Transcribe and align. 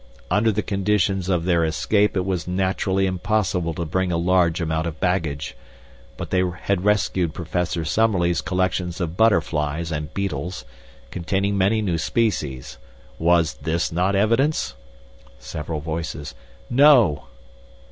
Under 0.31 0.51
the 0.51 0.63
conditions 0.63 1.29
of 1.29 1.45
their 1.45 1.63
escape 1.63 2.17
it 2.17 2.25
was 2.25 2.47
naturally 2.47 3.05
impossible 3.05 3.75
to 3.75 3.85
bring 3.85 4.11
a 4.11 4.17
large 4.17 4.59
amount 4.59 4.87
of 4.87 4.99
baggage, 4.99 5.55
but 6.17 6.31
they 6.31 6.41
had 6.63 6.83
rescued 6.83 7.35
Professor 7.35 7.85
Summerlee's 7.85 8.41
collections 8.41 8.99
of 8.99 9.15
butterflies 9.15 9.91
and 9.91 10.11
beetles, 10.15 10.65
containing 11.11 11.55
many 11.55 11.83
new 11.83 11.99
species. 11.99 12.79
Was 13.19 13.53
this 13.61 13.91
not 13.91 14.15
evidence?' 14.15 14.73
(Several 15.37 15.79
voices, 15.81 16.33
'No.') 16.67 17.25